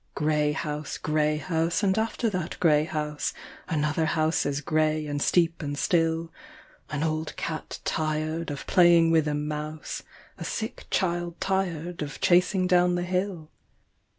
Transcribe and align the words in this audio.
Grey 0.15 0.51
house, 0.51 0.97
grey 0.97 1.37
house, 1.37 1.83
and 1.83 1.95
after 1.95 2.27
that 2.27 2.57
grey 2.59 2.85
house, 2.85 3.33
Another 3.69 4.05
house 4.05 4.47
as 4.47 4.59
grey 4.59 5.05
and 5.05 5.21
steep 5.21 5.61
and 5.61 5.77
still: 5.77 6.31
An 6.89 7.03
old 7.03 7.35
cat 7.35 7.77
tired 7.85 8.49
of 8.49 8.65
playing 8.65 9.11
with 9.11 9.27
a 9.27 9.35
mouse, 9.35 10.01
A 10.39 10.43
sick 10.43 10.87
child 10.89 11.39
tired 11.39 12.01
of 12.01 12.19
chasing 12.19 12.65
down 12.65 12.95
the 12.95 13.03
hill. 13.03 13.51